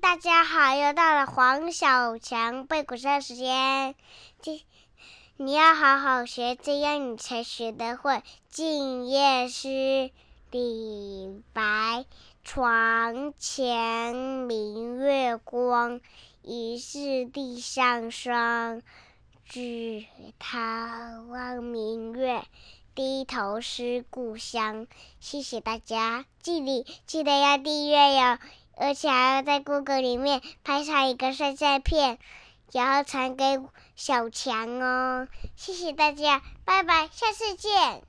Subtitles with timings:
[0.00, 3.94] 大家好，又到了黄小强背古诗的时间。
[4.40, 4.60] 今
[5.36, 8.14] 你要好好学，这样你才学得会。
[8.48, 9.68] 《静夜思》
[10.50, 12.04] 李白：
[12.42, 16.00] 床前明月光，
[16.42, 18.82] 疑是地上霜。
[19.44, 20.06] 举
[20.38, 20.58] 头
[21.28, 22.42] 望明月，
[22.94, 24.86] 低头思故乡。
[25.20, 28.38] 谢谢大家，记得记得要订阅哟。
[28.76, 32.18] 而且还要在 Google 里面拍上一个帅帅片，
[32.72, 33.60] 然后传给
[33.96, 35.28] 小强哦。
[35.56, 38.02] 谢谢大家，拜拜，下次见。